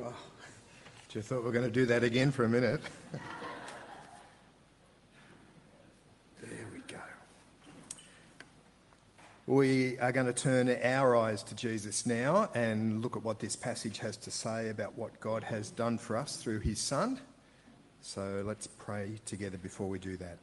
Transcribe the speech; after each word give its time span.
Oh, 0.00 0.14
just 1.08 1.28
thought 1.28 1.40
we 1.40 1.44
were 1.44 1.52
going 1.52 1.66
to 1.66 1.70
do 1.70 1.84
that 1.86 2.02
again 2.02 2.30
for 2.30 2.44
a 2.44 2.48
minute. 2.48 2.80
there 6.42 6.66
we 6.72 6.80
go. 6.88 6.98
We 9.46 9.98
are 9.98 10.12
going 10.12 10.26
to 10.26 10.32
turn 10.32 10.70
our 10.82 11.14
eyes 11.14 11.42
to 11.44 11.54
Jesus 11.54 12.06
now 12.06 12.48
and 12.54 13.02
look 13.02 13.16
at 13.16 13.22
what 13.22 13.38
this 13.38 13.54
passage 13.54 13.98
has 13.98 14.16
to 14.18 14.30
say 14.30 14.70
about 14.70 14.96
what 14.96 15.20
God 15.20 15.44
has 15.44 15.70
done 15.70 15.98
for 15.98 16.16
us 16.16 16.36
through 16.36 16.60
his 16.60 16.80
Son. 16.80 17.20
So 18.00 18.42
let's 18.46 18.66
pray 18.66 19.20
together 19.26 19.58
before 19.58 19.88
we 19.88 19.98
do 19.98 20.16
that. 20.16 20.38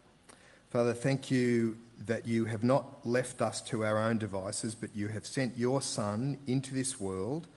Father, 0.69 0.93
thank 0.93 1.31
you 1.31 1.75
that 2.05 2.27
you 2.27 2.45
have 2.45 2.63
not 2.63 3.03
left 3.03 3.41
us 3.41 3.61
to 3.61 3.83
our 3.83 3.97
own 3.97 4.19
devices, 4.19 4.75
but 4.75 4.95
you 4.95 5.07
have 5.07 5.25
sent 5.25 5.57
your 5.57 5.81
Son 5.81 6.37
into 6.45 6.75
this 6.75 6.99
world 6.99 7.47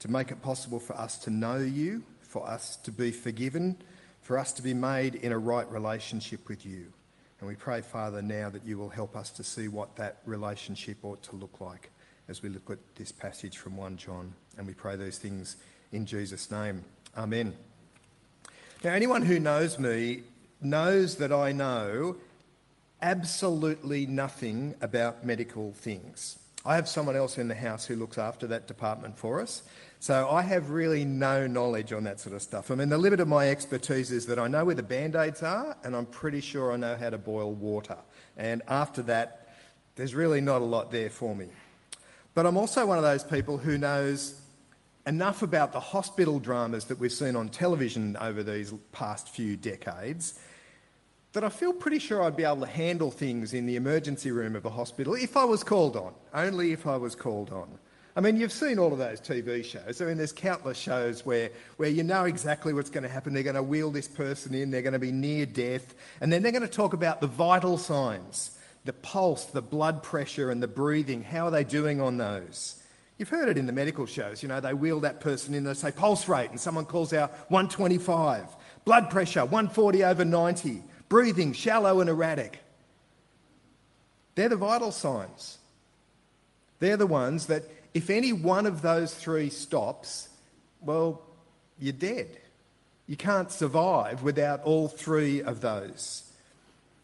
to 0.00 0.10
make 0.10 0.30
it 0.30 0.42
possible 0.42 0.80
for 0.80 0.96
us 0.96 1.18
to 1.18 1.30
know 1.30 1.58
you, 1.58 2.02
for 2.20 2.48
us 2.48 2.76
to 2.76 2.92
be 2.92 3.10
forgiven, 3.10 3.76
for 4.20 4.38
us 4.38 4.52
to 4.54 4.62
be 4.62 4.74
made 4.74 5.14
in 5.16 5.32
a 5.32 5.38
right 5.38 5.70
relationship 5.70 6.48
with 6.48 6.64
you. 6.66 6.86
And 7.40 7.48
we 7.48 7.56
pray, 7.56 7.80
Father, 7.80 8.22
now 8.22 8.48
that 8.50 8.64
you 8.64 8.78
will 8.78 8.88
help 8.88 9.16
us 9.16 9.30
to 9.32 9.44
see 9.44 9.68
what 9.68 9.96
that 9.96 10.18
relationship 10.24 11.04
ought 11.04 11.22
to 11.24 11.36
look 11.36 11.60
like 11.60 11.90
as 12.28 12.42
we 12.42 12.48
look 12.48 12.70
at 12.70 12.78
this 12.96 13.12
passage 13.12 13.58
from 13.58 13.76
1 13.76 13.96
John. 13.98 14.32
And 14.56 14.66
we 14.66 14.72
pray 14.72 14.96
those 14.96 15.18
things 15.18 15.56
in 15.92 16.06
Jesus' 16.06 16.50
name. 16.50 16.84
Amen. 17.16 17.54
Now, 18.82 18.92
anyone 18.92 19.22
who 19.22 19.38
knows 19.38 19.78
me 19.78 20.22
knows 20.60 21.16
that 21.16 21.32
I 21.32 21.52
know 21.52 22.16
absolutely 23.02 24.06
nothing 24.06 24.74
about 24.80 25.24
medical 25.24 25.72
things. 25.72 26.38
I 26.64 26.76
have 26.76 26.88
someone 26.88 27.16
else 27.16 27.36
in 27.36 27.48
the 27.48 27.54
house 27.54 27.84
who 27.84 27.96
looks 27.96 28.16
after 28.16 28.46
that 28.46 28.66
department 28.66 29.18
for 29.18 29.42
us. 29.42 29.62
So 30.04 30.28
I 30.28 30.42
have 30.42 30.68
really 30.68 31.02
no 31.02 31.46
knowledge 31.46 31.90
on 31.94 32.04
that 32.04 32.20
sort 32.20 32.34
of 32.34 32.42
stuff. 32.42 32.70
I 32.70 32.74
mean, 32.74 32.90
the 32.90 32.98
limit 32.98 33.20
of 33.20 33.28
my 33.28 33.48
expertise 33.48 34.12
is 34.12 34.26
that 34.26 34.38
I 34.38 34.48
know 34.48 34.66
where 34.66 34.74
the 34.74 34.82
band 34.82 35.16
aids 35.16 35.42
are, 35.42 35.78
and 35.82 35.96
I'm 35.96 36.04
pretty 36.04 36.42
sure 36.42 36.74
I 36.74 36.76
know 36.76 36.94
how 36.94 37.08
to 37.08 37.16
boil 37.16 37.54
water. 37.54 37.96
And 38.36 38.60
after 38.68 39.00
that, 39.04 39.48
there's 39.96 40.14
really 40.14 40.42
not 40.42 40.60
a 40.60 40.64
lot 40.66 40.90
there 40.90 41.08
for 41.08 41.34
me. 41.34 41.46
But 42.34 42.44
I'm 42.44 42.58
also 42.58 42.84
one 42.84 42.98
of 42.98 43.02
those 43.02 43.24
people 43.24 43.56
who 43.56 43.78
knows 43.78 44.42
enough 45.06 45.40
about 45.40 45.72
the 45.72 45.80
hospital 45.80 46.38
dramas 46.38 46.84
that 46.84 46.98
we've 46.98 47.10
seen 47.10 47.34
on 47.34 47.48
television 47.48 48.18
over 48.20 48.42
these 48.42 48.74
past 48.92 49.30
few 49.30 49.56
decades 49.56 50.38
that 51.32 51.44
I 51.44 51.48
feel 51.48 51.72
pretty 51.72 51.98
sure 51.98 52.22
I'd 52.22 52.36
be 52.36 52.44
able 52.44 52.60
to 52.60 52.66
handle 52.66 53.10
things 53.10 53.54
in 53.54 53.64
the 53.64 53.76
emergency 53.76 54.32
room 54.32 54.54
of 54.54 54.66
a 54.66 54.70
hospital 54.70 55.14
if 55.14 55.34
I 55.34 55.44
was 55.44 55.64
called 55.64 55.96
on, 55.96 56.12
only 56.34 56.72
if 56.72 56.86
I 56.86 56.98
was 56.98 57.14
called 57.14 57.48
on. 57.48 57.78
I 58.16 58.20
mean, 58.20 58.36
you've 58.36 58.52
seen 58.52 58.78
all 58.78 58.92
of 58.92 58.98
those 58.98 59.20
TV 59.20 59.64
shows. 59.64 60.00
I 60.00 60.04
mean, 60.04 60.16
there's 60.18 60.32
countless 60.32 60.78
shows 60.78 61.26
where, 61.26 61.50
where 61.78 61.88
you 61.88 62.04
know 62.04 62.24
exactly 62.24 62.72
what's 62.72 62.90
going 62.90 63.02
to 63.02 63.08
happen. 63.08 63.34
They're 63.34 63.42
going 63.42 63.56
to 63.56 63.62
wheel 63.62 63.90
this 63.90 64.06
person 64.06 64.54
in, 64.54 64.70
they're 64.70 64.82
going 64.82 64.92
to 64.92 65.00
be 65.00 65.10
near 65.10 65.46
death, 65.46 65.94
and 66.20 66.32
then 66.32 66.42
they're 66.42 66.52
going 66.52 66.62
to 66.62 66.68
talk 66.68 66.92
about 66.92 67.20
the 67.20 67.26
vital 67.26 67.78
signs 67.78 68.52
the 68.84 68.92
pulse, 68.92 69.46
the 69.46 69.62
blood 69.62 70.02
pressure, 70.02 70.50
and 70.50 70.62
the 70.62 70.68
breathing. 70.68 71.22
How 71.22 71.46
are 71.46 71.50
they 71.50 71.64
doing 71.64 72.02
on 72.02 72.18
those? 72.18 72.82
You've 73.18 73.28
heard 73.30 73.48
it 73.48 73.56
in 73.56 73.66
the 73.66 73.72
medical 73.72 74.06
shows. 74.06 74.42
You 74.42 74.48
know, 74.48 74.60
they 74.60 74.74
wheel 74.74 75.00
that 75.00 75.20
person 75.20 75.54
in, 75.54 75.64
they 75.64 75.74
say 75.74 75.90
pulse 75.90 76.28
rate, 76.28 76.50
and 76.50 76.60
someone 76.60 76.84
calls 76.84 77.12
out 77.12 77.30
125, 77.50 78.44
blood 78.84 79.08
pressure 79.10 79.40
140 79.40 80.04
over 80.04 80.24
90, 80.24 80.82
breathing 81.08 81.52
shallow 81.52 82.00
and 82.00 82.10
erratic. 82.10 82.58
They're 84.34 84.48
the 84.48 84.56
vital 84.56 84.90
signs. 84.90 85.58
They're 86.80 86.96
the 86.96 87.06
ones 87.06 87.46
that, 87.46 87.62
if 87.94 88.10
any 88.10 88.32
one 88.32 88.66
of 88.66 88.82
those 88.82 89.14
three 89.14 89.48
stops, 89.48 90.28
well, 90.80 91.22
you're 91.78 91.92
dead. 91.92 92.28
You 93.06 93.16
can't 93.16 93.50
survive 93.50 94.22
without 94.22 94.62
all 94.64 94.88
three 94.88 95.42
of 95.42 95.60
those. 95.60 96.30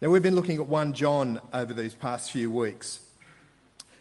Now, 0.01 0.09
we've 0.11 0.23
been 0.23 0.35
looking 0.35 0.59
at 0.59 0.67
1 0.67 0.93
John 0.95 1.41
over 1.53 1.73
these 1.73 1.95
past 1.95 2.33
few 2.33 2.51
weeks. 2.51 3.01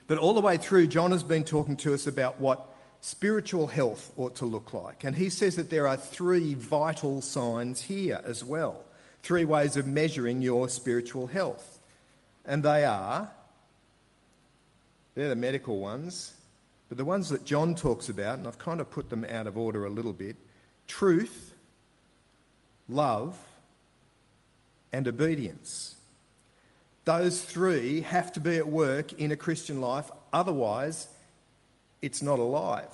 But 0.08 0.18
all 0.18 0.34
the 0.34 0.42
way 0.42 0.58
through, 0.58 0.88
John 0.88 1.12
has 1.12 1.24
been 1.24 1.44
talking 1.44 1.78
to 1.78 1.94
us 1.94 2.08
about 2.08 2.40
what 2.40 2.66
spiritual 3.02 3.68
health 3.68 4.12
ought 4.18 4.36
to 4.38 4.46
look 4.46 4.74
like. 4.74 5.04
And 5.04 5.16
he 5.16 5.30
says 5.30 5.56
that 5.58 5.70
there 5.70 5.88
are 5.88 5.98
three 5.98 6.54
vital 6.56 7.22
signs 7.22 7.82
here 7.82 8.22
as 8.26 8.44
well 8.44 8.84
three 9.22 9.44
ways 9.44 9.76
of 9.76 9.86
measuring 9.86 10.42
your 10.42 10.70
spiritual 10.70 11.28
health. 11.28 11.80
And 12.46 12.64
they 12.64 12.86
are 12.86 13.30
they're 15.20 15.28
the 15.28 15.36
medical 15.36 15.80
ones, 15.80 16.34
but 16.90 16.98
the 16.98 17.06
ones 17.06 17.30
that 17.30 17.46
John 17.46 17.76
talks 17.76 18.10
about, 18.10 18.40
and 18.40 18.48
I've 18.48 18.58
kind 18.58 18.82
of 18.82 18.90
put 18.90 19.10
them 19.10 19.24
out 19.30 19.48
of 19.48 19.58
order 19.58 19.86
a 19.86 19.90
little 19.90 20.14
bit 20.14 20.36
truth, 20.88 21.54
love, 22.90 23.38
and 24.92 25.08
obedience. 25.08 25.96
Those 27.06 27.42
three 27.42 28.02
have 28.02 28.34
to 28.34 28.40
be 28.40 28.58
at 28.58 28.68
work 28.68 29.14
in 29.14 29.32
a 29.32 29.36
Christian 29.36 29.82
life, 29.82 30.10
otherwise, 30.34 31.08
it's 32.02 32.24
not 32.24 32.40
alive. 32.40 32.92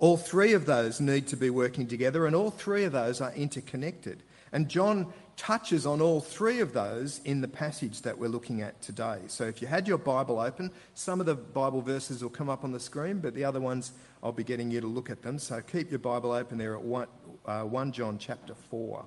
All 0.00 0.16
three 0.16 0.52
of 0.52 0.66
those 0.66 1.00
need 1.00 1.28
to 1.28 1.36
be 1.36 1.50
working 1.50 1.86
together, 1.86 2.26
and 2.26 2.34
all 2.34 2.50
three 2.50 2.84
of 2.84 2.92
those 2.92 3.20
are 3.20 3.32
interconnected. 3.32 4.22
And 4.54 4.68
John 4.68 5.12
touches 5.36 5.84
on 5.84 6.00
all 6.00 6.20
three 6.20 6.60
of 6.60 6.72
those 6.72 7.20
in 7.24 7.40
the 7.40 7.48
passage 7.48 8.02
that 8.02 8.16
we're 8.16 8.28
looking 8.28 8.62
at 8.62 8.80
today. 8.80 9.18
So 9.26 9.44
if 9.44 9.60
you 9.60 9.66
had 9.66 9.88
your 9.88 9.98
Bible 9.98 10.38
open, 10.38 10.70
some 10.94 11.18
of 11.18 11.26
the 11.26 11.34
Bible 11.34 11.82
verses 11.82 12.22
will 12.22 12.30
come 12.30 12.48
up 12.48 12.62
on 12.62 12.70
the 12.70 12.78
screen, 12.78 13.18
but 13.18 13.34
the 13.34 13.44
other 13.44 13.60
ones 13.60 13.90
I'll 14.22 14.30
be 14.30 14.44
getting 14.44 14.70
you 14.70 14.80
to 14.80 14.86
look 14.86 15.10
at 15.10 15.22
them. 15.22 15.40
So 15.40 15.60
keep 15.60 15.90
your 15.90 15.98
Bible 15.98 16.30
open 16.30 16.56
there 16.56 16.76
at 16.76 16.82
1, 16.82 17.08
uh, 17.44 17.62
1 17.62 17.92
John 17.92 18.16
chapter 18.16 18.54
4. 18.70 19.04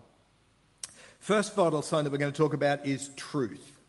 First 1.19 1.55
vital 1.55 1.81
sign 1.81 2.03
that 2.03 2.11
we're 2.11 2.17
going 2.17 2.33
to 2.33 2.37
talk 2.37 2.53
about 2.53 2.85
is 2.85 3.09
truth. 3.15 3.79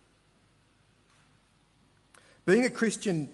Being 2.47 2.65
a 2.65 2.71
Christian 2.71 3.29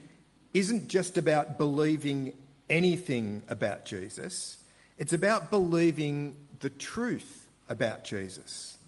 isn't 0.55 0.89
just 0.89 1.19
about 1.19 1.59
believing 1.59 2.33
anything 2.71 3.43
about 3.49 3.85
Jesus, 3.85 4.57
it's 4.97 5.13
about 5.13 5.51
believing 5.51 6.37
the 6.61 6.71
truth 6.71 7.44
about 7.69 8.05
Jesus. 8.05 8.79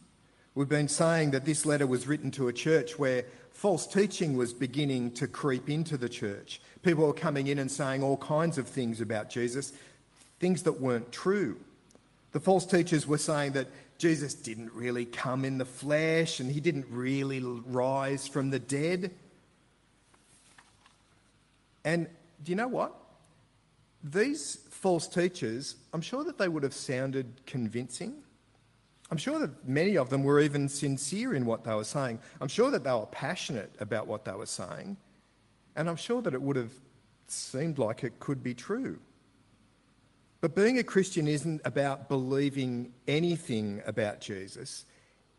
We've 0.55 0.69
been 0.69 0.89
saying 0.89 1.33
that 1.33 1.45
this 1.45 1.67
letter 1.67 1.87
was 1.87 2.07
written 2.07 2.31
to 2.33 2.49
a 2.49 2.53
church 2.53 2.99
where 2.99 3.25
false 3.51 3.87
teaching 3.87 4.37
was 4.37 4.55
beginning 4.55 5.13
to 5.13 5.27
creep 5.27 5.69
into 5.69 5.97
the 5.97 6.09
church. 6.09 6.61
People 6.83 7.07
were 7.07 7.13
coming 7.13 7.49
in 7.49 7.59
and 7.59 7.71
saying 7.71 8.03
all 8.03 8.17
kinds 8.17 8.59
of 8.59 8.67
things 8.67 9.01
about 9.01 9.29
Jesus, 9.29 9.73
things 10.41 10.63
that 10.63 10.81
weren't 10.81 11.13
true. 11.13 11.59
The 12.33 12.41
false 12.41 12.67
teachers 12.67 13.07
were 13.07 13.19
saying 13.19 13.53
that 13.53 13.69
Jesus 13.99 14.35
didn't 14.35 14.73
really 14.73 15.05
come 15.05 15.45
in 15.45 15.59
the 15.59 15.65
flesh 15.65 16.41
and 16.41 16.51
he 16.51 16.61
didn't 16.61 16.87
really 16.91 17.41
rise 17.41 18.29
from 18.29 18.51
the 18.51 18.59
dead. 18.59 19.11
And 21.85 22.07
do 22.43 22.53
you 22.53 22.57
know 22.57 22.69
what? 22.69 22.95
These 24.03 24.59
false 24.71 25.09
teachers, 25.09 25.77
I'm 25.93 26.01
sure 26.01 26.25
that 26.25 26.39
they 26.39 26.49
would 26.49 26.63
have 26.63 26.75
sounded 26.75 27.41
convincing. 27.47 28.23
I'm 29.11 29.19
sure 29.19 29.39
that 29.39 29.69
many 29.69 29.97
of 29.97 30.11
them 30.11 30.25
were 30.25 30.41
even 30.41 30.69
sincere 30.69 31.35
in 31.35 31.47
what 31.47 31.65
they 31.65 31.75
were 31.75 31.85
saying. 31.85 32.19
I'm 32.41 32.49
sure 32.49 32.71
that 32.73 32.83
they 32.83 32.93
were 32.93 33.07
passionate 33.07 33.73
about 33.79 34.07
what 34.07 34.25
they 34.25 34.33
were 34.33 34.47
saying. 34.47 34.97
And 35.77 35.89
I'm 35.89 35.97
sure 35.97 36.23
that 36.23 36.35
it 36.35 36.43
would 36.43 36.57
have 36.57 36.73
seemed 37.29 37.79
like 37.79 38.03
it 38.03 38.19
could 38.19 38.43
be 38.43 38.55
true. 38.55 38.99
But 40.41 40.55
being 40.55 40.79
a 40.79 40.83
Christian 40.83 41.29
isn't 41.29 41.61
about 41.65 42.09
believing 42.09 42.93
anything 43.07 43.83
about 43.87 44.21
Jesus, 44.21 44.85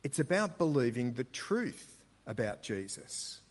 it's 0.04 0.20
about 0.20 0.58
believing 0.58 1.14
the 1.14 1.24
truth 1.26 1.98
about 2.26 2.62
Jesus. 2.62 3.42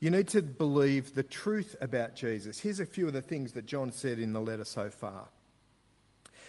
You 0.00 0.10
need 0.10 0.28
to 0.28 0.42
believe 0.42 1.14
the 1.14 1.22
truth 1.22 1.74
about 1.80 2.14
Jesus. 2.14 2.60
Here's 2.60 2.80
a 2.80 2.86
few 2.86 3.06
of 3.06 3.14
the 3.14 3.22
things 3.22 3.52
that 3.52 3.66
John 3.66 3.90
said 3.90 4.18
in 4.18 4.32
the 4.32 4.40
letter 4.40 4.64
so 4.64 4.90
far. 4.90 5.28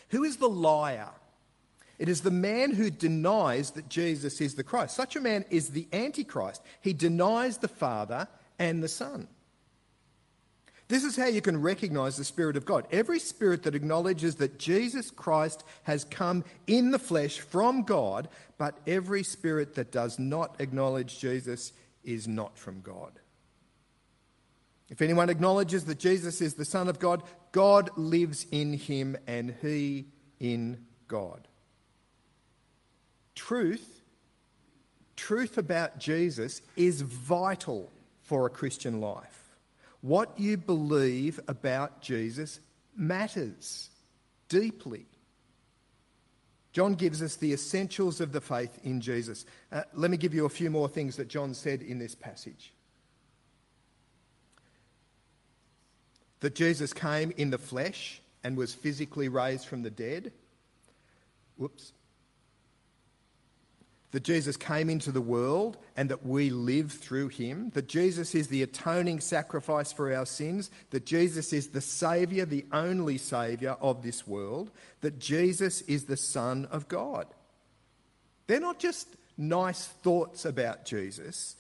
Who 0.10 0.24
is 0.24 0.38
the 0.38 0.50
liar? 0.50 1.10
It 2.00 2.10
is 2.10 2.22
the 2.22 2.32
man 2.32 2.72
who 2.72 2.92
denies 2.92 3.72
that 3.72 3.90
Jesus 3.90 4.40
is 4.40 4.54
the 4.54 4.64
Christ. 4.64 4.96
Such 4.96 5.16
a 5.16 5.22
man 5.22 5.46
is 5.50 5.70
the 5.70 5.88
Antichrist. 5.92 6.62
He 6.82 6.94
denies 6.94 7.58
the 7.58 7.68
Father 7.68 8.28
and 8.60 8.84
the 8.84 8.88
Son. 8.88 9.28
This 10.90 11.04
is 11.04 11.18
how 11.18 11.26
you 11.26 11.42
can 11.42 11.62
recognize 11.62 12.16
the 12.16 12.24
Spirit 12.24 12.56
of 12.56 12.66
God. 12.66 12.88
Every 12.92 13.20
spirit 13.20 13.64
that 13.64 13.76
acknowledges 13.76 14.36
that 14.36 14.58
Jesus 14.58 15.12
Christ 15.12 15.64
has 15.84 16.06
come 16.06 16.46
in 16.66 16.92
the 16.92 17.00
flesh 17.00 17.40
from 17.40 17.82
God, 17.82 18.30
but 18.58 18.78
every 18.88 19.24
spirit 19.24 19.76
that 19.76 19.92
does 19.92 20.18
not 20.18 20.56
acknowledge 20.60 21.20
Jesus 21.20 21.74
is 22.06 22.28
not 22.28 22.58
from 22.58 22.80
God. 22.82 23.20
If 24.90 25.02
anyone 25.02 25.30
acknowledges 25.30 25.84
that 25.86 26.00
Jesus 26.00 26.40
is 26.40 26.54
the 26.54 26.64
Son 26.64 26.88
of 26.88 27.00
God, 27.00 27.24
God 27.52 27.90
lives 27.98 28.46
in 28.52 28.72
him 28.74 29.18
and 29.28 29.54
he 29.62 30.06
in 30.40 30.86
God 31.10 31.47
truth, 33.38 34.02
truth 35.16 35.58
about 35.58 36.00
Jesus 36.00 36.62
is 36.76 37.02
vital 37.02 37.90
for 38.24 38.46
a 38.46 38.50
Christian 38.50 39.00
life. 39.00 39.56
What 40.02 40.38
you 40.38 40.58
believe 40.58 41.40
about 41.48 42.02
Jesus 42.02 42.60
matters. 42.96 43.90
deeply. 44.50 45.06
John 46.72 46.94
gives 46.96 47.22
us 47.22 47.36
the 47.36 47.52
essentials 47.52 48.22
of 48.22 48.32
the 48.32 48.40
faith 48.40 48.80
in 48.86 49.02
Jesus. 49.02 49.46
Uh, 49.74 49.82
let 49.94 50.10
me 50.10 50.16
give 50.16 50.34
you 50.34 50.46
a 50.46 50.50
few 50.50 50.70
more 50.70 50.88
things 50.88 51.18
that 51.18 51.28
John 51.28 51.54
said 51.54 51.82
in 51.82 52.00
this 52.00 52.16
passage. 52.16 52.72
That 56.40 56.56
Jesus 56.56 56.94
came 56.94 57.34
in 57.36 57.50
the 57.50 57.58
flesh 57.58 58.22
and 58.42 58.56
was 58.56 58.74
physically 58.74 59.28
raised 59.28 59.66
from 59.66 59.84
the 59.84 59.90
dead. 59.90 60.32
Whoops 61.58 61.92
that 64.12 64.24
Jesus 64.24 64.56
came 64.56 64.90
into 64.90 65.12
the 65.12 65.22
world 65.22 65.78
and 65.96 66.10
that 66.10 66.26
we 66.26 66.50
live 66.50 66.92
through 66.92 67.28
him, 67.28 67.72
that 67.72 67.90
Jesus 67.90 68.34
is 68.34 68.48
the 68.48 68.64
atoning 68.64 69.20
sacrifice 69.20 69.92
for 69.92 70.14
our 70.14 70.26
sins, 70.26 70.72
that 70.92 71.06
Jesus 71.06 71.52
is 71.52 71.70
the 71.70 71.82
Saviour, 71.82 72.46
the 72.46 72.66
only 72.72 73.18
Saviour 73.18 73.78
of 73.82 74.04
this 74.04 74.26
world, 74.26 74.72
that 75.02 75.20
Jesus 75.20 75.82
is 75.82 76.06
the 76.06 76.18
Son 76.18 76.66
of 76.72 76.88
God. 76.88 77.28
They're 78.48 78.62
not 78.62 78.80
just 78.80 79.08
nice 79.38 79.86
thoughts 79.86 80.46
about 80.46 80.86
Jesus, 80.86 81.56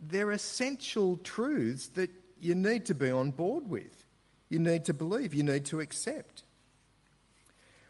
they're 0.00 0.30
essential 0.30 1.16
truths 1.18 1.88
that 1.88 2.10
you 2.40 2.54
need 2.54 2.86
to 2.86 2.94
be 2.94 3.10
on 3.10 3.32
board 3.32 3.68
with. 3.68 4.04
You 4.48 4.60
need 4.60 4.84
to 4.84 4.94
believe, 4.94 5.34
you 5.34 5.42
need 5.42 5.64
to 5.66 5.80
accept. 5.80 6.44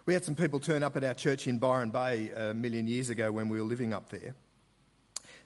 We 0.08 0.14
had 0.14 0.24
some 0.24 0.34
people 0.34 0.58
turn 0.58 0.82
up 0.82 0.96
at 0.96 1.04
our 1.04 1.12
church 1.12 1.46
in 1.48 1.58
Byron 1.58 1.90
Bay 1.90 2.30
a 2.34 2.54
million 2.54 2.86
years 2.86 3.10
ago 3.10 3.30
when 3.30 3.50
we 3.50 3.60
were 3.60 3.66
living 3.66 3.92
up 3.92 4.08
there. 4.08 4.34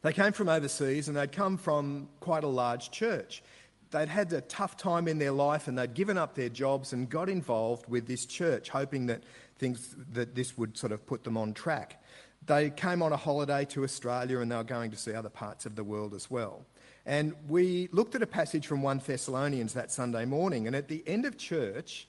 They 0.03 0.12
came 0.12 0.31
from 0.31 0.49
overseas 0.49 1.09
and 1.09 1.17
they'd 1.17 1.32
come 1.32 1.56
from 1.56 2.09
quite 2.20 2.44
a 2.44 2.49
large 2.49 2.93
church. 2.93 3.43
They'd 3.91 4.09
had 4.09 4.32
a 4.32 4.41
tough 4.43 4.76
time 4.76 5.09
in 5.09 5.19
their 5.19 5.32
life 5.32 5.67
and 5.67 5.76
they'd 5.76 5.94
given 5.94 6.17
up 6.17 6.37
their 6.37 6.49
jobs 6.49 6.93
and 6.93 7.11
got 7.11 7.29
involved 7.29 7.88
with 7.88 8.06
this 8.06 8.25
church, 8.25 8.69
hoping 8.69 9.06
that 9.06 9.25
things 9.59 9.97
that 10.12 10.37
this 10.37 10.56
would 10.56 10.79
sort 10.79 10.93
of 10.93 11.05
put 11.06 11.25
them 11.25 11.37
on 11.37 11.55
track. 11.55 12.00
They 12.47 12.70
came 12.70 13.03
on 13.03 13.12
a 13.12 13.17
holiday 13.17 13.65
to 13.65 13.82
Australia 13.82 14.38
and 14.38 14.53
they 14.53 14.55
were 14.55 14.62
going 14.62 14.93
to 14.93 14.97
see 14.97 15.12
other 15.12 15.29
parts 15.29 15.67
of 15.67 15.75
the 15.75 15.82
world 15.82 16.15
as 16.15 16.31
well. 16.31 16.65
And 17.05 17.35
we 17.49 17.88
looked 17.91 18.15
at 18.15 18.23
a 18.23 18.29
passage 18.29 18.69
from 18.69 18.81
1 18.81 19.03
Thessalonians 19.05 19.75
that 19.75 19.91
Sunday 19.91 20.25
morning, 20.25 20.69
and 20.69 20.76
at 20.76 20.87
the 20.87 21.03
end 21.05 21.25
of 21.25 21.37
church, 21.37 22.06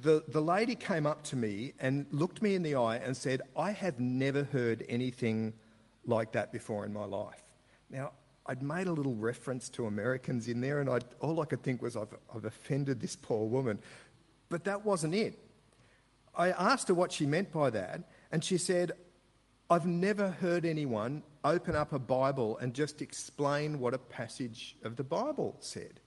the, 0.00 0.24
the 0.26 0.40
lady 0.40 0.74
came 0.74 1.06
up 1.06 1.22
to 1.24 1.36
me 1.36 1.72
and 1.78 2.06
looked 2.10 2.42
me 2.42 2.54
in 2.54 2.62
the 2.62 2.74
eye 2.74 2.96
and 2.96 3.16
said, 3.16 3.42
I 3.56 3.70
have 3.70 4.00
never 4.00 4.42
heard 4.44 4.84
anything 4.88 5.52
like 6.04 6.32
that 6.32 6.52
before 6.52 6.84
in 6.84 6.92
my 6.92 7.04
life. 7.04 7.42
Now, 7.90 8.12
I'd 8.46 8.62
made 8.62 8.88
a 8.88 8.92
little 8.92 9.14
reference 9.14 9.68
to 9.70 9.86
Americans 9.86 10.48
in 10.48 10.60
there, 10.60 10.80
and 10.80 10.90
I'd, 10.90 11.04
all 11.20 11.40
I 11.40 11.44
could 11.44 11.62
think 11.62 11.80
was, 11.80 11.96
I've, 11.96 12.14
I've 12.34 12.44
offended 12.44 13.00
this 13.00 13.14
poor 13.14 13.46
woman. 13.46 13.78
But 14.48 14.64
that 14.64 14.84
wasn't 14.84 15.14
it. 15.14 15.38
I 16.36 16.50
asked 16.50 16.88
her 16.88 16.94
what 16.94 17.12
she 17.12 17.24
meant 17.24 17.52
by 17.52 17.70
that, 17.70 18.10
and 18.32 18.44
she 18.44 18.58
said, 18.58 18.92
I've 19.70 19.86
never 19.86 20.30
heard 20.30 20.66
anyone 20.66 21.22
open 21.44 21.76
up 21.76 21.92
a 21.92 21.98
Bible 21.98 22.58
and 22.58 22.74
just 22.74 23.00
explain 23.00 23.78
what 23.78 23.94
a 23.94 23.98
passage 23.98 24.76
of 24.82 24.96
the 24.96 25.04
Bible 25.04 25.56
said 25.60 26.00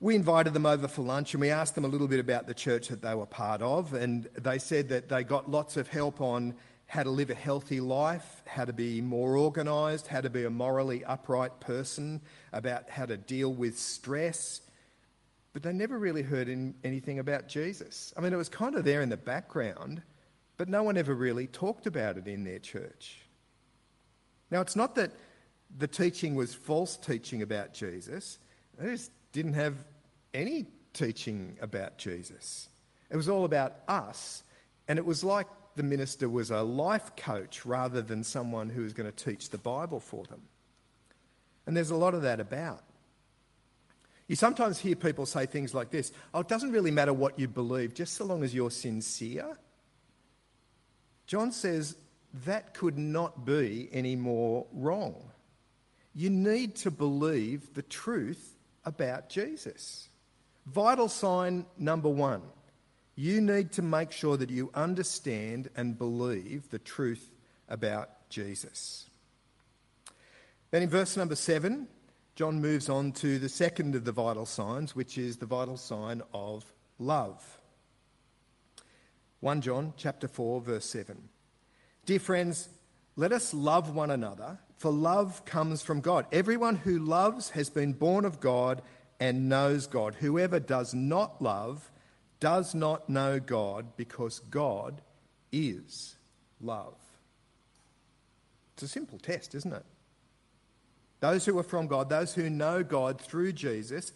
we 0.00 0.14
invited 0.14 0.54
them 0.54 0.66
over 0.66 0.86
for 0.86 1.02
lunch 1.02 1.34
and 1.34 1.40
we 1.40 1.50
asked 1.50 1.74
them 1.74 1.84
a 1.84 1.88
little 1.88 2.06
bit 2.06 2.20
about 2.20 2.46
the 2.46 2.54
church 2.54 2.88
that 2.88 3.02
they 3.02 3.14
were 3.14 3.26
part 3.26 3.62
of. 3.62 3.94
And 3.94 4.28
they 4.38 4.58
said 4.58 4.88
that 4.90 5.08
they 5.08 5.24
got 5.24 5.50
lots 5.50 5.76
of 5.76 5.88
help 5.88 6.20
on 6.20 6.54
how 6.86 7.02
to 7.02 7.10
live 7.10 7.30
a 7.30 7.34
healthy 7.34 7.80
life, 7.80 8.42
how 8.46 8.64
to 8.64 8.72
be 8.72 9.00
more 9.00 9.36
organised, 9.36 10.06
how 10.06 10.20
to 10.20 10.30
be 10.30 10.44
a 10.44 10.50
morally 10.50 11.04
upright 11.04 11.60
person, 11.60 12.20
about 12.52 12.88
how 12.88 13.04
to 13.06 13.16
deal 13.16 13.52
with 13.52 13.78
stress. 13.78 14.62
But 15.52 15.62
they 15.62 15.72
never 15.72 15.98
really 15.98 16.22
heard 16.22 16.48
anything 16.84 17.18
about 17.18 17.48
Jesus. 17.48 18.14
I 18.16 18.20
mean, 18.20 18.32
it 18.32 18.36
was 18.36 18.48
kind 18.48 18.74
of 18.76 18.84
there 18.84 19.02
in 19.02 19.08
the 19.08 19.16
background, 19.16 20.00
but 20.56 20.68
no 20.68 20.82
one 20.82 20.96
ever 20.96 21.14
really 21.14 21.46
talked 21.46 21.86
about 21.86 22.16
it 22.16 22.26
in 22.26 22.44
their 22.44 22.58
church. 22.60 23.18
Now, 24.50 24.60
it's 24.60 24.76
not 24.76 24.94
that 24.94 25.10
the 25.76 25.88
teaching 25.88 26.34
was 26.36 26.54
false 26.54 26.96
teaching 26.96 27.42
about 27.42 27.74
Jesus. 27.74 28.38
They 28.78 28.92
just 28.92 29.10
didn't 29.32 29.54
have 29.54 29.74
any 30.34 30.66
teaching 30.92 31.56
about 31.60 31.98
Jesus. 31.98 32.68
It 33.10 33.16
was 33.16 33.28
all 33.28 33.44
about 33.44 33.76
us, 33.88 34.42
and 34.86 34.98
it 34.98 35.04
was 35.04 35.24
like 35.24 35.46
the 35.76 35.82
minister 35.82 36.28
was 36.28 36.50
a 36.50 36.62
life 36.62 37.14
coach 37.16 37.64
rather 37.64 38.02
than 38.02 38.24
someone 38.24 38.68
who 38.68 38.82
was 38.82 38.92
going 38.92 39.10
to 39.10 39.24
teach 39.24 39.50
the 39.50 39.58
Bible 39.58 40.00
for 40.00 40.24
them. 40.24 40.42
And 41.66 41.76
there's 41.76 41.90
a 41.90 41.96
lot 41.96 42.14
of 42.14 42.22
that 42.22 42.40
about. 42.40 42.82
You 44.26 44.36
sometimes 44.36 44.78
hear 44.78 44.94
people 44.94 45.24
say 45.24 45.46
things 45.46 45.74
like 45.74 45.90
this 45.90 46.12
Oh, 46.34 46.40
it 46.40 46.48
doesn't 46.48 46.72
really 46.72 46.90
matter 46.90 47.12
what 47.12 47.38
you 47.38 47.48
believe, 47.48 47.94
just 47.94 48.14
so 48.14 48.24
long 48.24 48.42
as 48.44 48.54
you're 48.54 48.70
sincere. 48.70 49.56
John 51.26 51.52
says 51.52 51.96
that 52.44 52.74
could 52.74 52.98
not 52.98 53.44
be 53.44 53.88
any 53.92 54.16
more 54.16 54.66
wrong. 54.72 55.30
You 56.14 56.30
need 56.30 56.74
to 56.76 56.90
believe 56.90 57.74
the 57.74 57.82
truth 57.82 58.57
about 58.84 59.28
Jesus. 59.28 60.08
Vital 60.66 61.08
sign 61.08 61.66
number 61.78 62.08
one 62.08 62.42
you 63.18 63.40
need 63.40 63.72
to 63.72 63.82
make 63.82 64.12
sure 64.12 64.36
that 64.36 64.48
you 64.48 64.70
understand 64.74 65.68
and 65.74 65.98
believe 65.98 66.70
the 66.70 66.78
truth 66.78 67.32
about 67.68 68.10
Jesus. 68.30 69.10
Then 70.70 70.84
in 70.84 70.88
verse 70.88 71.16
number 71.16 71.34
seven, 71.34 71.88
John 72.36 72.60
moves 72.60 72.88
on 72.88 73.10
to 73.14 73.40
the 73.40 73.48
second 73.48 73.96
of 73.96 74.04
the 74.04 74.12
vital 74.12 74.46
signs, 74.46 74.94
which 74.94 75.18
is 75.18 75.36
the 75.36 75.46
vital 75.46 75.76
sign 75.76 76.22
of 76.32 76.64
love. 77.00 77.58
1 79.40 79.62
John 79.62 79.94
chapter 79.96 80.28
4 80.28 80.60
verse 80.60 80.84
7. 80.84 81.28
Dear 82.06 82.20
friends, 82.20 82.68
let 83.16 83.32
us 83.32 83.52
love 83.52 83.96
one 83.96 84.12
another 84.12 84.60
for 84.78 84.92
love 84.92 85.44
comes 85.44 85.82
from 85.82 86.00
God. 86.00 86.24
Everyone 86.30 86.76
who 86.76 87.00
loves 87.00 87.50
has 87.50 87.68
been 87.68 87.92
born 87.92 88.24
of 88.24 88.38
God 88.40 88.80
and 89.20 89.48
knows 89.48 89.88
God. 89.88 90.14
Whoever 90.14 90.60
does 90.60 90.94
not 90.94 91.42
love 91.42 91.90
does 92.38 92.76
not 92.76 93.08
know 93.08 93.40
God 93.40 93.96
because 93.96 94.38
God 94.38 95.02
is 95.50 96.16
love. 96.60 96.94
It's 98.74 98.84
a 98.84 98.88
simple 98.88 99.18
test, 99.18 99.56
isn't 99.56 99.72
it? 99.72 99.84
Those 101.18 101.44
who 101.44 101.58
are 101.58 101.64
from 101.64 101.88
God, 101.88 102.08
those 102.08 102.34
who 102.34 102.48
know 102.48 102.84
God 102.84 103.20
through 103.20 103.52
Jesus, 103.54 104.12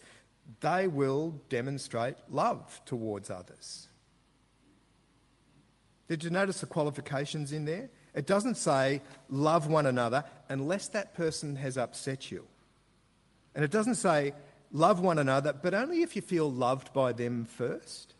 they 0.61 0.87
will 0.87 1.41
demonstrate 1.49 2.15
love 2.29 2.79
towards 2.85 3.29
others. 3.29 3.89
Did 6.07 6.23
you 6.23 6.29
notice 6.29 6.61
the 6.61 6.65
qualifications 6.67 7.51
in 7.51 7.65
there? 7.65 7.89
It 8.13 8.27
doesn't 8.27 8.55
say 8.55 9.01
love 9.29 9.67
one 9.67 9.85
another 9.85 10.23
unless 10.53 10.87
that 10.89 11.15
person 11.15 11.55
has 11.55 11.79
upset 11.79 12.31
you. 12.31 12.45
And 13.55 13.65
it 13.65 13.71
doesn't 13.71 13.95
say 13.95 14.33
love 14.71 14.99
one 14.99 15.17
another, 15.17 15.51
but 15.51 15.73
only 15.73 16.03
if 16.03 16.15
you 16.15 16.21
feel 16.21 16.49
loved 16.49 16.93
by 16.93 17.11
them 17.11 17.45
first. 17.45 18.13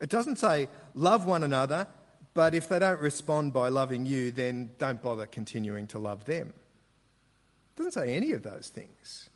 It 0.00 0.10
doesn't 0.10 0.36
say 0.36 0.68
love 0.94 1.24
one 1.24 1.42
another, 1.42 1.86
but 2.34 2.54
if 2.54 2.68
they 2.68 2.78
don't 2.78 3.00
respond 3.00 3.54
by 3.54 3.70
loving 3.70 4.04
you, 4.04 4.30
then 4.30 4.70
don't 4.78 5.02
bother 5.02 5.24
continuing 5.24 5.86
to 5.88 5.98
love 5.98 6.26
them. 6.26 6.48
It 6.48 7.76
doesn't 7.76 7.92
say 7.92 8.14
any 8.14 8.32
of 8.32 8.42
those 8.42 8.68
things. 8.68 9.30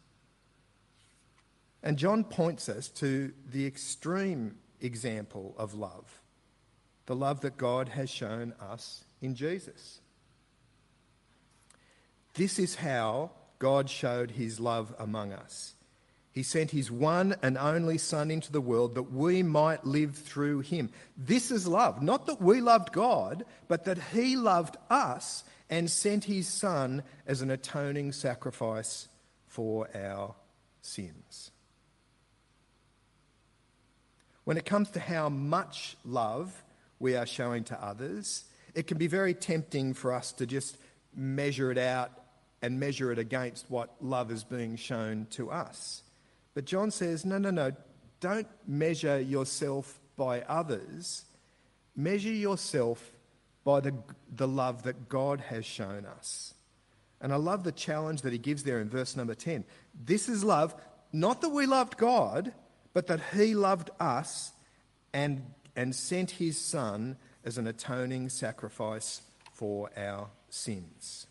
And 1.82 1.96
John 1.96 2.22
points 2.22 2.68
us 2.68 2.88
to 2.90 3.32
the 3.50 3.66
extreme 3.66 4.56
example 4.80 5.54
of 5.56 5.72
love 5.72 6.20
the 7.06 7.14
love 7.14 7.42
that 7.42 7.58
God 7.58 7.90
has 7.90 8.08
shown 8.08 8.54
us 8.58 9.04
in 9.20 9.34
Jesus. 9.34 10.00
This 12.34 12.58
is 12.58 12.76
how 12.76 13.30
God 13.58 13.88
showed 13.88 14.32
his 14.32 14.60
love 14.60 14.94
among 14.98 15.32
us. 15.32 15.74
He 16.32 16.42
sent 16.42 16.72
his 16.72 16.90
one 16.90 17.36
and 17.42 17.56
only 17.56 17.96
Son 17.96 18.28
into 18.28 18.50
the 18.50 18.60
world 18.60 18.96
that 18.96 19.12
we 19.12 19.44
might 19.44 19.86
live 19.86 20.16
through 20.16 20.60
him. 20.60 20.90
This 21.16 21.52
is 21.52 21.68
love. 21.68 22.02
Not 22.02 22.26
that 22.26 22.42
we 22.42 22.60
loved 22.60 22.92
God, 22.92 23.44
but 23.68 23.84
that 23.84 23.98
he 24.12 24.34
loved 24.34 24.76
us 24.90 25.44
and 25.70 25.88
sent 25.88 26.24
his 26.24 26.48
Son 26.48 27.04
as 27.24 27.40
an 27.40 27.52
atoning 27.52 28.10
sacrifice 28.10 29.06
for 29.46 29.88
our 29.94 30.34
sins. 30.82 31.52
When 34.42 34.56
it 34.56 34.66
comes 34.66 34.90
to 34.90 35.00
how 35.00 35.28
much 35.28 35.96
love 36.04 36.64
we 36.98 37.14
are 37.14 37.26
showing 37.26 37.62
to 37.64 37.82
others, 37.82 38.44
it 38.74 38.88
can 38.88 38.98
be 38.98 39.06
very 39.06 39.34
tempting 39.34 39.94
for 39.94 40.12
us 40.12 40.32
to 40.32 40.46
just 40.46 40.76
measure 41.14 41.70
it 41.70 41.78
out 41.78 42.10
and 42.64 42.80
measure 42.80 43.12
it 43.12 43.18
against 43.18 43.70
what 43.70 43.94
love 44.00 44.30
is 44.30 44.42
being 44.42 44.74
shown 44.74 45.26
to 45.28 45.50
us. 45.50 46.02
But 46.54 46.64
John 46.64 46.90
says, 46.90 47.22
no, 47.22 47.36
no, 47.36 47.50
no, 47.50 47.72
don't 48.20 48.48
measure 48.66 49.20
yourself 49.20 50.00
by 50.16 50.40
others. 50.40 51.26
Measure 51.94 52.32
yourself 52.32 53.12
by 53.64 53.80
the, 53.80 53.92
the 54.34 54.48
love 54.48 54.84
that 54.84 55.10
God 55.10 55.40
has 55.42 55.66
shown 55.66 56.06
us. 56.06 56.54
And 57.20 57.34
I 57.34 57.36
love 57.36 57.64
the 57.64 57.72
challenge 57.72 58.22
that 58.22 58.32
he 58.32 58.38
gives 58.38 58.62
there 58.62 58.80
in 58.80 58.88
verse 58.88 59.14
number 59.14 59.34
10. 59.34 59.64
This 60.02 60.30
is 60.30 60.42
love, 60.42 60.74
not 61.12 61.42
that 61.42 61.50
we 61.50 61.66
loved 61.66 61.98
God, 61.98 62.54
but 62.94 63.08
that 63.08 63.20
he 63.34 63.54
loved 63.54 63.90
us 64.00 64.52
and, 65.12 65.44
and 65.76 65.94
sent 65.94 66.30
his 66.30 66.56
Son 66.58 67.18
as 67.44 67.58
an 67.58 67.66
atoning 67.66 68.30
sacrifice 68.30 69.20
for 69.52 69.90
our 69.98 70.30
sins. 70.48 71.26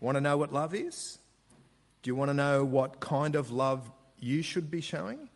Want 0.00 0.16
to 0.16 0.20
know 0.20 0.36
what 0.36 0.52
love 0.52 0.74
is? 0.74 1.18
Do 2.02 2.08
you 2.08 2.14
want 2.14 2.30
to 2.30 2.34
know 2.34 2.64
what 2.64 3.00
kind 3.00 3.36
of 3.36 3.50
love 3.50 3.90
you 4.18 4.42
should 4.42 4.70
be 4.70 4.80
showing? 4.80 5.28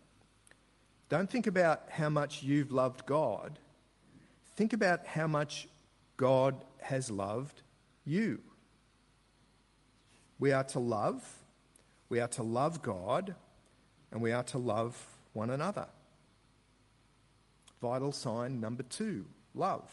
Don't 1.10 1.30
think 1.30 1.46
about 1.46 1.90
how 1.90 2.08
much 2.08 2.42
you've 2.42 2.72
loved 2.72 3.04
God. 3.04 3.58
Think 4.56 4.72
about 4.72 5.06
how 5.06 5.26
much 5.26 5.68
God 6.16 6.64
has 6.80 7.10
loved 7.10 7.62
you. 8.04 8.40
We 10.38 10.52
are 10.52 10.64
to 10.64 10.78
love, 10.78 11.22
we 12.08 12.20
are 12.20 12.28
to 12.28 12.42
love 12.42 12.82
God, 12.82 13.34
and 14.10 14.20
we 14.20 14.32
are 14.32 14.42
to 14.44 14.58
love 14.58 14.96
one 15.32 15.50
another. 15.50 15.86
Vital 17.80 18.12
sign 18.12 18.60
number 18.60 18.82
two 18.82 19.26
love. 19.54 19.90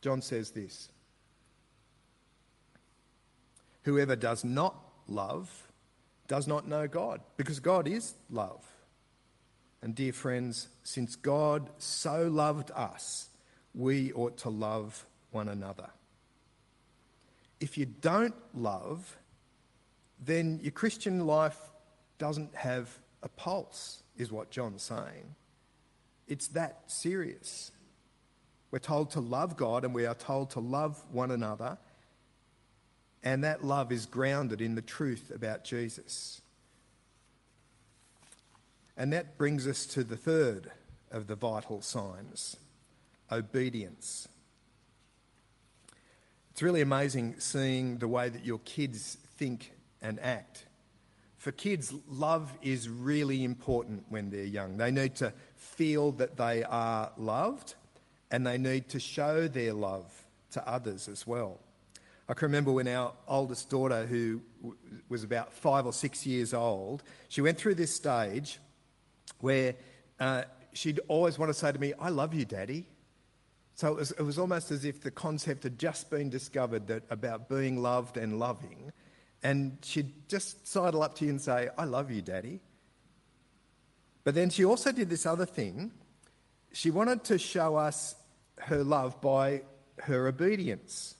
John 0.00 0.22
says 0.22 0.50
this 0.50 0.88
Whoever 3.84 4.16
does 4.16 4.44
not 4.44 4.74
love 5.06 5.68
does 6.26 6.46
not 6.46 6.66
know 6.66 6.88
God, 6.88 7.20
because 7.36 7.60
God 7.60 7.86
is 7.86 8.14
love. 8.30 8.64
And 9.82 9.94
dear 9.94 10.12
friends, 10.14 10.68
since 10.82 11.16
God 11.16 11.68
so 11.78 12.28
loved 12.28 12.70
us, 12.74 13.28
we 13.74 14.12
ought 14.12 14.38
to 14.38 14.48
love 14.48 15.04
one 15.30 15.48
another. 15.48 15.90
If 17.60 17.76
you 17.76 17.84
don't 17.84 18.34
love, 18.54 19.18
then 20.18 20.60
your 20.62 20.72
Christian 20.72 21.26
life 21.26 21.58
doesn't 22.16 22.54
have 22.54 22.98
a 23.22 23.28
pulse, 23.28 24.02
is 24.16 24.32
what 24.32 24.50
John's 24.50 24.82
saying. 24.82 25.34
It's 26.26 26.48
that 26.48 26.84
serious. 26.86 27.70
We're 28.70 28.78
told 28.78 29.10
to 29.10 29.20
love 29.20 29.56
God 29.56 29.84
and 29.84 29.94
we 29.94 30.06
are 30.06 30.14
told 30.14 30.50
to 30.50 30.60
love 30.60 31.02
one 31.12 31.30
another 31.30 31.76
and 33.24 33.42
that 33.42 33.64
love 33.64 33.90
is 33.90 34.04
grounded 34.04 34.60
in 34.60 34.74
the 34.74 34.82
truth 34.82 35.32
about 35.34 35.64
Jesus. 35.64 36.42
And 38.96 39.12
that 39.12 39.38
brings 39.38 39.66
us 39.66 39.86
to 39.86 40.04
the 40.04 40.16
third 40.16 40.70
of 41.10 41.26
the 41.26 41.34
vital 41.34 41.80
signs 41.80 42.56
obedience. 43.32 44.28
It's 46.52 46.62
really 46.62 46.82
amazing 46.82 47.36
seeing 47.38 47.98
the 47.98 48.06
way 48.06 48.28
that 48.28 48.44
your 48.44 48.60
kids 48.60 49.16
think 49.36 49.72
and 50.02 50.20
act. 50.20 50.66
For 51.38 51.50
kids, 51.50 51.92
love 52.08 52.52
is 52.62 52.88
really 52.88 53.42
important 53.42 54.04
when 54.08 54.30
they're 54.30 54.44
young. 54.44 54.76
They 54.76 54.90
need 54.90 55.16
to 55.16 55.32
feel 55.56 56.12
that 56.12 56.36
they 56.36 56.62
are 56.62 57.10
loved 57.16 57.74
and 58.30 58.46
they 58.46 58.58
need 58.58 58.88
to 58.90 59.00
show 59.00 59.48
their 59.48 59.72
love 59.72 60.04
to 60.52 60.68
others 60.68 61.08
as 61.08 61.26
well. 61.26 61.58
I 62.28 62.34
can 62.34 62.46
remember 62.46 62.72
when 62.72 62.88
our 62.88 63.12
oldest 63.28 63.68
daughter, 63.68 64.06
who 64.06 64.40
was 65.08 65.24
about 65.24 65.52
five 65.52 65.84
or 65.84 65.92
six 65.92 66.26
years 66.26 66.54
old, 66.54 67.02
she 67.28 67.42
went 67.42 67.58
through 67.58 67.74
this 67.74 67.94
stage 67.94 68.58
where 69.40 69.74
uh, 70.18 70.44
she'd 70.72 71.00
always 71.08 71.38
want 71.38 71.50
to 71.50 71.54
say 71.54 71.70
to 71.70 71.78
me, 71.78 71.92
I 72.00 72.08
love 72.08 72.32
you, 72.32 72.44
Daddy. 72.46 72.86
So 73.74 73.88
it 73.88 73.96
was, 73.96 74.10
it 74.12 74.22
was 74.22 74.38
almost 74.38 74.70
as 74.70 74.84
if 74.84 75.02
the 75.02 75.10
concept 75.10 75.64
had 75.64 75.78
just 75.78 76.08
been 76.08 76.30
discovered 76.30 76.86
that 76.86 77.02
about 77.10 77.48
being 77.48 77.82
loved 77.82 78.16
and 78.16 78.38
loving. 78.38 78.92
And 79.42 79.76
she'd 79.82 80.28
just 80.28 80.66
sidle 80.66 81.02
up 81.02 81.16
to 81.16 81.24
you 81.24 81.30
and 81.30 81.40
say, 81.40 81.68
I 81.76 81.84
love 81.84 82.10
you, 82.10 82.22
Daddy. 82.22 82.60
But 84.22 84.34
then 84.34 84.48
she 84.48 84.64
also 84.64 84.92
did 84.92 85.10
this 85.10 85.26
other 85.26 85.44
thing. 85.44 85.92
She 86.72 86.90
wanted 86.90 87.24
to 87.24 87.38
show 87.38 87.76
us 87.76 88.14
her 88.60 88.82
love 88.82 89.20
by 89.20 89.62
her 89.98 90.26
obedience. 90.26 91.16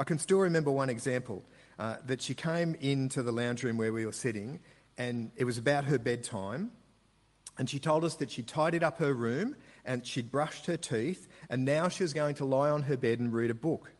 I 0.00 0.04
can 0.04 0.18
still 0.18 0.38
remember 0.38 0.70
one 0.70 0.88
example 0.88 1.44
uh, 1.78 1.96
that 2.06 2.22
she 2.22 2.32
came 2.32 2.74
into 2.80 3.22
the 3.22 3.32
lounge 3.32 3.62
room 3.62 3.76
where 3.76 3.92
we 3.92 4.06
were 4.06 4.12
sitting, 4.12 4.60
and 4.96 5.30
it 5.36 5.44
was 5.44 5.58
about 5.58 5.84
her 5.84 5.98
bedtime. 5.98 6.70
And 7.58 7.68
she 7.68 7.78
told 7.78 8.06
us 8.06 8.14
that 8.14 8.30
she'd 8.30 8.48
tidied 8.48 8.82
up 8.82 8.96
her 8.96 9.12
room 9.12 9.56
and 9.84 10.06
she'd 10.06 10.30
brushed 10.30 10.64
her 10.66 10.78
teeth, 10.78 11.28
and 11.50 11.66
now 11.66 11.88
she 11.88 12.02
was 12.02 12.14
going 12.14 12.36
to 12.36 12.46
lie 12.46 12.70
on 12.70 12.84
her 12.84 12.96
bed 12.96 13.20
and 13.20 13.30
read 13.30 13.50
a 13.50 13.54
book. 13.54 13.92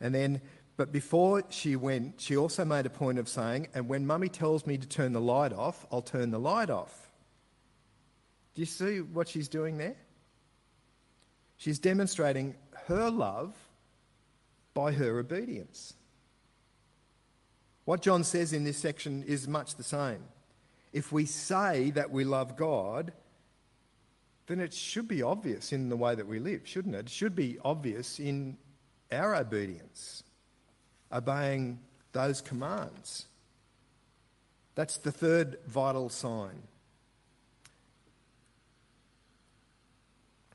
And 0.00 0.12
then, 0.12 0.40
but 0.76 0.90
before 0.90 1.44
she 1.50 1.76
went, 1.76 2.20
she 2.20 2.36
also 2.36 2.64
made 2.64 2.86
a 2.86 2.90
point 2.90 3.20
of 3.20 3.28
saying, 3.28 3.68
And 3.74 3.88
when 3.88 4.08
mummy 4.08 4.28
tells 4.28 4.66
me 4.66 4.76
to 4.76 4.88
turn 4.88 5.12
the 5.12 5.20
light 5.20 5.52
off, 5.52 5.86
I'll 5.92 6.02
turn 6.02 6.32
the 6.32 6.40
light 6.40 6.68
off. 6.68 7.12
Do 8.56 8.62
you 8.62 8.66
see 8.66 9.02
what 9.02 9.28
she's 9.28 9.46
doing 9.46 9.78
there? 9.78 9.94
She's 11.58 11.78
demonstrating 11.78 12.56
her 12.86 13.08
love 13.08 13.54
by 14.78 14.92
her 14.92 15.18
obedience. 15.18 15.94
What 17.84 18.00
John 18.00 18.22
says 18.22 18.52
in 18.52 18.62
this 18.62 18.78
section 18.78 19.24
is 19.24 19.48
much 19.48 19.74
the 19.74 19.82
same. 19.82 20.22
If 20.92 21.10
we 21.10 21.24
say 21.24 21.90
that 21.90 22.12
we 22.12 22.22
love 22.22 22.56
God, 22.56 23.12
then 24.46 24.60
it 24.60 24.72
should 24.72 25.08
be 25.08 25.20
obvious 25.20 25.72
in 25.72 25.88
the 25.88 25.96
way 25.96 26.14
that 26.14 26.28
we 26.28 26.38
live, 26.38 26.60
shouldn't 26.62 26.94
it? 26.94 27.06
It 27.06 27.08
should 27.08 27.34
be 27.34 27.58
obvious 27.64 28.20
in 28.20 28.56
our 29.10 29.34
obedience, 29.34 30.22
obeying 31.10 31.80
those 32.12 32.40
commands. 32.40 33.26
That's 34.76 34.98
the 34.98 35.10
third 35.10 35.58
vital 35.66 36.08
sign. 36.08 36.62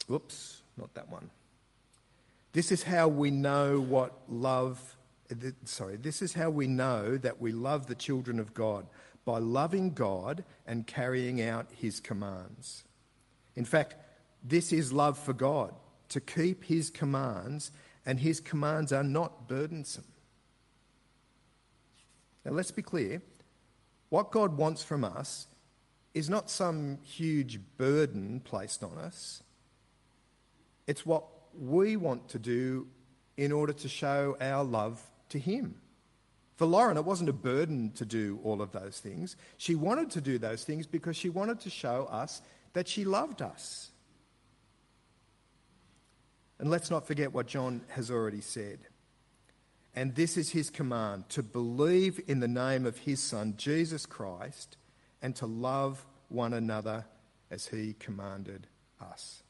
Whoops, 0.07 0.61
not 0.77 0.93
that 0.93 1.09
one. 1.09 1.29
This 2.53 2.71
is 2.71 2.83
how 2.83 3.07
we 3.07 3.31
know 3.31 3.79
what 3.79 4.13
love, 4.29 4.95
sorry, 5.65 5.97
this 5.97 6.21
is 6.21 6.33
how 6.33 6.51
we 6.51 6.67
know 6.67 7.17
that 7.17 7.41
we 7.41 7.51
love 7.51 7.87
the 7.87 7.95
children 7.95 8.39
of 8.39 8.53
God 8.53 8.85
by 9.25 9.39
loving 9.39 9.93
God 9.93 10.43
and 10.67 10.85
carrying 10.85 11.41
out 11.41 11.67
his 11.75 11.99
commands. 11.99 12.83
In 13.55 13.65
fact, 13.65 13.95
this 14.43 14.71
is 14.71 14.93
love 14.93 15.17
for 15.17 15.33
God, 15.33 15.73
to 16.09 16.21
keep 16.21 16.65
his 16.65 16.91
commands, 16.91 17.71
and 18.05 18.19
his 18.19 18.39
commands 18.39 18.93
are 18.93 19.03
not 19.03 19.47
burdensome. 19.47 20.05
Now, 22.45 22.51
let's 22.51 22.71
be 22.71 22.81
clear 22.81 23.21
what 24.09 24.29
God 24.29 24.57
wants 24.57 24.83
from 24.83 25.03
us 25.03 25.47
is 26.13 26.29
not 26.29 26.51
some 26.51 26.99
huge 27.01 27.59
burden 27.77 28.41
placed 28.41 28.83
on 28.83 28.97
us, 28.99 29.41
it's 30.85 31.03
what 31.03 31.23
we 31.59 31.95
want 31.95 32.29
to 32.29 32.39
do 32.39 32.87
in 33.37 33.51
order 33.51 33.73
to 33.73 33.89
show 33.89 34.37
our 34.39 34.63
love 34.63 35.01
to 35.29 35.39
Him. 35.39 35.75
For 36.55 36.65
Lauren, 36.65 36.97
it 36.97 37.05
wasn't 37.05 37.29
a 37.29 37.33
burden 37.33 37.91
to 37.95 38.05
do 38.05 38.39
all 38.43 38.61
of 38.61 38.71
those 38.71 38.99
things. 38.99 39.35
She 39.57 39.75
wanted 39.75 40.11
to 40.11 40.21
do 40.21 40.37
those 40.37 40.63
things 40.63 40.85
because 40.85 41.17
she 41.17 41.29
wanted 41.29 41.59
to 41.61 41.69
show 41.69 42.05
us 42.05 42.41
that 42.73 42.87
she 42.87 43.05
loved 43.05 43.41
us. 43.41 43.91
And 46.59 46.69
let's 46.69 46.91
not 46.91 47.07
forget 47.07 47.33
what 47.33 47.47
John 47.47 47.81
has 47.89 48.11
already 48.11 48.41
said. 48.41 48.79
And 49.95 50.15
this 50.15 50.37
is 50.37 50.51
his 50.51 50.69
command 50.69 51.29
to 51.29 51.43
believe 51.43 52.19
in 52.27 52.39
the 52.39 52.47
name 52.47 52.85
of 52.85 52.97
his 52.99 53.19
Son, 53.19 53.55
Jesus 53.57 54.05
Christ, 54.05 54.77
and 55.21 55.35
to 55.35 55.45
love 55.45 56.05
one 56.29 56.53
another 56.53 57.05
as 57.51 57.67
he 57.67 57.93
commanded 57.99 58.67
us. 58.99 59.42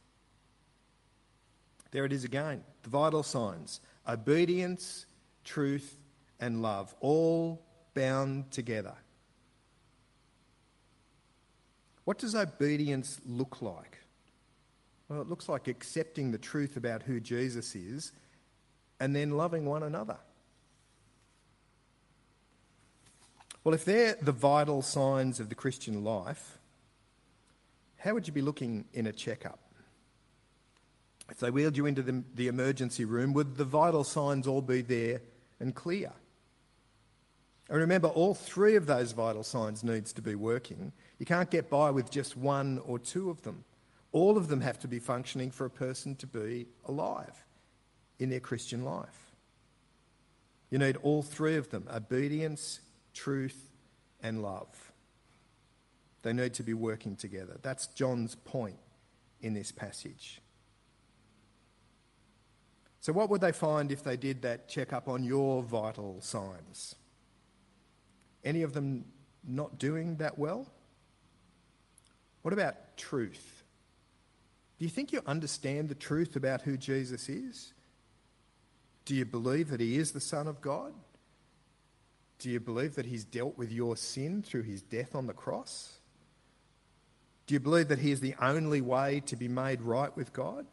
There 1.94 2.06
it 2.06 2.12
is 2.12 2.24
again. 2.24 2.64
The 2.82 2.90
vital 2.90 3.22
signs 3.24 3.80
obedience, 4.10 5.06
truth, 5.46 6.00
and 6.40 6.62
love, 6.62 6.94
all 7.00 7.62
bound 7.94 8.52
together. 8.52 8.96
What 12.04 12.18
does 12.18 12.36
obedience 12.36 13.22
look 13.26 13.62
like? 13.62 14.00
Well, 15.08 15.22
it 15.22 15.30
looks 15.30 15.48
like 15.48 15.68
accepting 15.68 16.32
the 16.32 16.38
truth 16.40 16.78
about 16.78 17.04
who 17.04 17.20
Jesus 17.20 17.76
is 17.76 18.12
and 19.00 19.16
then 19.16 19.38
loving 19.38 19.66
one 19.66 19.84
another. 19.84 20.18
Well, 23.64 23.76
if 23.76 23.86
they're 23.86 24.18
the 24.20 24.32
vital 24.32 24.82
signs 24.82 25.40
of 25.40 25.50
the 25.50 25.56
Christian 25.56 26.04
life, 26.04 26.58
how 27.98 28.16
would 28.16 28.26
you 28.28 28.34
be 28.34 28.42
looking 28.42 28.86
in 28.94 29.06
a 29.06 29.14
checkup? 29.14 29.60
If 31.34 31.40
they 31.40 31.50
wheeled 31.50 31.76
you 31.76 31.88
into 31.88 32.04
the, 32.04 32.24
the 32.36 32.48
emergency 32.48 33.06
room, 33.06 33.34
would 33.34 33.58
the 33.58 33.66
vital 33.66 34.04
signs 34.04 34.46
all 34.46 34.62
be 34.62 34.84
there 34.84 35.20
and 35.60 35.74
clear? 35.74 36.12
And 37.70 37.80
remember, 37.80 38.08
all 38.08 38.36
three 38.36 38.76
of 38.76 38.86
those 38.86 39.14
vital 39.14 39.42
signs 39.42 39.84
needs 39.84 40.14
to 40.14 40.22
be 40.22 40.36
working. 40.36 40.92
You 41.18 41.26
can't 41.26 41.50
get 41.50 41.72
by 41.72 41.90
with 41.90 42.12
just 42.12 42.38
one 42.38 42.80
or 42.86 43.00
two 43.00 43.32
of 43.32 43.42
them. 43.42 43.64
All 44.12 44.38
of 44.38 44.48
them 44.48 44.62
have 44.62 44.78
to 44.82 44.88
be 44.88 45.00
functioning 45.00 45.50
for 45.50 45.66
a 45.66 45.72
person 45.72 46.16
to 46.18 46.28
be 46.28 46.68
alive 46.86 47.46
in 48.20 48.30
their 48.30 48.40
Christian 48.40 48.86
life. 48.86 49.32
You 50.70 50.78
need 50.78 50.98
all 50.98 51.24
three 51.24 51.56
of 51.56 51.72
them 51.72 51.88
obedience, 51.92 52.80
truth, 53.16 53.72
and 54.22 54.44
love. 54.44 54.92
They 56.22 56.32
need 56.32 56.54
to 56.54 56.64
be 56.64 56.76
working 56.76 57.16
together. 57.16 57.58
That's 57.64 57.88
John's 57.88 58.36
point 58.36 58.78
in 59.42 59.56
this 59.56 59.72
passage. 59.72 60.43
So, 63.04 63.12
what 63.12 63.30
would 63.30 63.42
they 63.42 63.52
find 63.52 63.92
if 63.92 64.02
they 64.02 64.16
did 64.16 64.44
that 64.44 64.70
checkup 64.70 65.10
on 65.10 65.26
your 65.26 65.62
vital 65.62 66.22
signs? 66.22 66.96
Any 68.46 68.62
of 68.62 68.72
them 68.72 69.04
not 69.46 69.78
doing 69.78 70.16
that 70.18 70.40
well? 70.40 70.72
What 72.44 72.54
about 72.54 72.96
truth? 72.96 73.64
Do 74.80 74.86
you 74.86 74.90
think 74.90 75.12
you 75.12 75.22
understand 75.26 75.90
the 75.90 75.96
truth 75.96 76.38
about 76.38 76.62
who 76.62 76.78
Jesus 76.78 77.28
is? 77.28 77.74
Do 79.04 79.16
you 79.16 79.26
believe 79.26 79.70
that 79.72 79.82
he 79.82 79.98
is 79.98 80.14
the 80.14 80.22
Son 80.22 80.48
of 80.48 80.62
God? 80.62 80.94
Do 82.40 82.50
you 82.50 82.62
believe 82.62 82.96
that 82.96 83.08
he's 83.08 83.26
dealt 83.26 83.58
with 83.58 83.70
your 83.70 83.98
sin 83.98 84.42
through 84.42 84.64
his 84.64 84.82
death 84.82 85.14
on 85.14 85.28
the 85.28 85.34
cross? 85.34 85.98
Do 87.48 87.54
you 87.54 87.60
believe 87.60 87.90
that 87.90 88.00
he 88.00 88.12
is 88.12 88.22
the 88.22 88.36
only 88.42 88.80
way 88.80 89.22
to 89.26 89.36
be 89.36 89.50
made 89.50 89.82
right 89.82 90.16
with 90.16 90.32
God? 90.32 90.66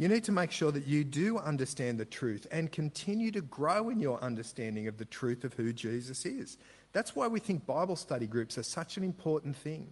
You 0.00 0.08
need 0.08 0.24
to 0.24 0.32
make 0.32 0.50
sure 0.50 0.72
that 0.72 0.86
you 0.86 1.04
do 1.04 1.36
understand 1.36 2.00
the 2.00 2.06
truth 2.06 2.46
and 2.50 2.72
continue 2.72 3.30
to 3.32 3.42
grow 3.42 3.90
in 3.90 4.00
your 4.00 4.18
understanding 4.24 4.88
of 4.88 4.96
the 4.96 5.04
truth 5.04 5.44
of 5.44 5.52
who 5.52 5.74
Jesus 5.74 6.24
is. 6.24 6.56
That's 6.94 7.14
why 7.14 7.28
we 7.28 7.38
think 7.38 7.66
Bible 7.66 7.96
study 7.96 8.26
groups 8.26 8.56
are 8.56 8.62
such 8.62 8.96
an 8.96 9.04
important 9.04 9.54
thing, 9.54 9.90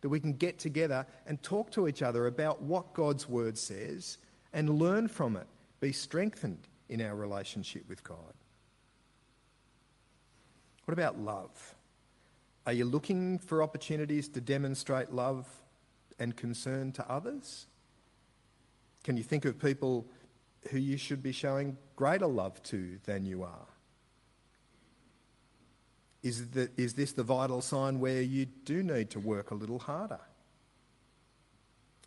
that 0.00 0.08
we 0.08 0.18
can 0.18 0.32
get 0.32 0.58
together 0.58 1.04
and 1.26 1.42
talk 1.42 1.70
to 1.72 1.88
each 1.88 2.00
other 2.00 2.26
about 2.26 2.62
what 2.62 2.94
God's 2.94 3.28
word 3.28 3.58
says 3.58 4.16
and 4.54 4.78
learn 4.78 5.08
from 5.08 5.36
it, 5.36 5.46
be 5.78 5.92
strengthened 5.92 6.66
in 6.88 7.02
our 7.02 7.14
relationship 7.14 7.86
with 7.86 8.02
God. 8.02 8.32
What 10.86 10.94
about 10.94 11.18
love? 11.18 11.74
Are 12.64 12.72
you 12.72 12.86
looking 12.86 13.38
for 13.38 13.62
opportunities 13.62 14.26
to 14.30 14.40
demonstrate 14.40 15.12
love 15.12 15.46
and 16.18 16.34
concern 16.34 16.92
to 16.92 17.06
others? 17.10 17.66
Can 19.02 19.16
you 19.16 19.22
think 19.22 19.44
of 19.44 19.58
people 19.58 20.06
who 20.70 20.78
you 20.78 20.96
should 20.96 21.22
be 21.22 21.32
showing 21.32 21.76
greater 21.96 22.26
love 22.26 22.62
to 22.64 22.98
than 23.04 23.24
you 23.24 23.42
are? 23.42 23.66
Is, 26.22 26.50
the, 26.50 26.70
is 26.76 26.94
this 26.94 27.12
the 27.12 27.22
vital 27.22 27.62
sign 27.62 27.98
where 27.98 28.20
you 28.20 28.44
do 28.44 28.82
need 28.82 29.10
to 29.10 29.20
work 29.20 29.50
a 29.50 29.54
little 29.54 29.78
harder? 29.78 30.20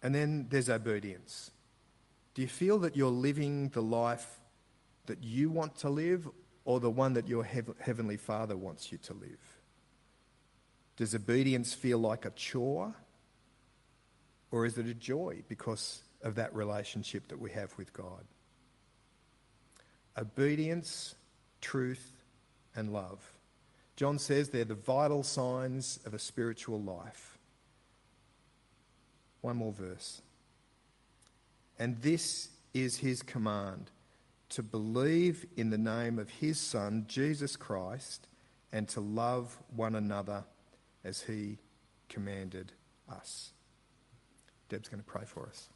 And 0.04 0.14
then 0.14 0.48
there's 0.50 0.70
obedience. 0.70 1.50
Do 2.36 2.42
you 2.42 2.48
feel 2.48 2.78
that 2.80 2.96
you're 2.96 3.10
living 3.10 3.70
the 3.70 3.82
life 3.82 4.40
that 5.08 5.24
you 5.24 5.50
want 5.50 5.78
to 5.78 5.90
live 5.90 6.28
or 6.66 6.80
the 6.80 6.90
one 6.90 7.14
that 7.14 7.28
your 7.28 7.44
hev- 7.44 7.76
Heavenly 7.80 8.18
Father 8.18 8.56
wants 8.56 8.92
you 8.92 8.98
to 9.00 9.14
live? 9.14 9.60
Does 10.98 11.16
obedience 11.16 11.74
feel 11.74 11.98
like 11.98 12.26
a 12.26 12.32
chore? 12.32 12.94
Or 14.52 14.66
is 14.68 14.78
it 14.78 14.86
a 14.86 14.94
joy 14.94 15.44
because 15.48 16.04
of 16.24 16.36
that 16.36 16.56
relationship 16.56 17.28
that 17.28 17.40
we 17.40 17.52
have 17.52 17.78
with 17.78 17.94
God. 17.94 18.24
Obedience, 20.18 21.16
truth, 21.62 22.14
and 22.76 22.92
love. 22.92 23.20
John 23.96 24.18
says 24.18 24.50
they're 24.50 24.66
the 24.66 24.74
vital 24.74 25.24
signs 25.24 26.00
of 26.06 26.14
a 26.14 26.20
spiritual 26.20 26.82
life. 26.82 27.38
One 29.42 29.58
more 29.58 29.74
verse. 29.74 30.22
And 31.78 32.02
this 32.02 32.50
is 32.74 32.98
his 32.98 33.22
command 33.22 33.92
to 34.50 34.64
believe 34.64 35.46
in 35.58 35.70
the 35.70 35.78
name 35.78 36.20
of 36.20 36.30
his 36.30 36.60
Son, 36.60 37.06
Jesus 37.08 37.56
Christ, 37.56 38.28
and 38.72 38.88
to 38.90 39.02
love 39.02 39.58
one 39.76 39.96
another 39.96 40.44
as 41.04 41.22
he 41.22 41.58
commanded 42.08 42.72
us. 43.10 43.52
Deb's 44.70 44.90
going 44.90 45.04
to 45.04 45.10
pray 45.10 45.26
for 45.26 45.48
us. 45.48 45.70